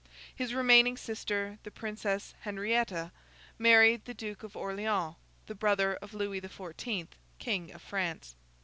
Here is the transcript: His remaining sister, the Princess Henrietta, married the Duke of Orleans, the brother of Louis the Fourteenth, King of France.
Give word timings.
His 0.35 0.55
remaining 0.55 0.97
sister, 0.97 1.59
the 1.61 1.69
Princess 1.69 2.33
Henrietta, 2.39 3.11
married 3.59 4.05
the 4.05 4.15
Duke 4.15 4.41
of 4.41 4.55
Orleans, 4.57 5.13
the 5.45 5.53
brother 5.53 5.93
of 6.01 6.15
Louis 6.15 6.39
the 6.39 6.49
Fourteenth, 6.49 7.15
King 7.37 7.71
of 7.71 7.83
France. 7.83 8.35